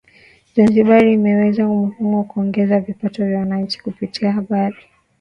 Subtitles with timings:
[0.53, 4.77] Zanzibar imeweka umuhimu wa kuongeza vipato vya wananchi kupitia bahari